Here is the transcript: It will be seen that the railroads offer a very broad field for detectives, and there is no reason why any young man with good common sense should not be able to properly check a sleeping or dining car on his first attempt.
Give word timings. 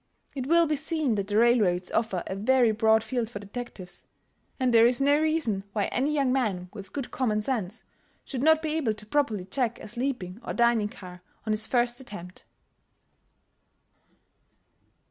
It 0.33 0.47
will 0.47 0.65
be 0.65 0.75
seen 0.75 1.13
that 1.13 1.27
the 1.27 1.37
railroads 1.37 1.91
offer 1.91 2.23
a 2.25 2.35
very 2.35 2.71
broad 2.71 3.03
field 3.03 3.29
for 3.29 3.37
detectives, 3.37 4.07
and 4.59 4.73
there 4.73 4.87
is 4.87 4.99
no 4.99 5.19
reason 5.21 5.63
why 5.73 5.83
any 5.91 6.11
young 6.11 6.33
man 6.33 6.71
with 6.73 6.91
good 6.91 7.11
common 7.11 7.39
sense 7.43 7.83
should 8.25 8.41
not 8.41 8.63
be 8.63 8.73
able 8.73 8.95
to 8.95 9.05
properly 9.05 9.45
check 9.45 9.79
a 9.79 9.87
sleeping 9.87 10.41
or 10.43 10.53
dining 10.55 10.89
car 10.89 11.21
on 11.45 11.53
his 11.53 11.67
first 11.67 11.99
attempt. 11.99 12.45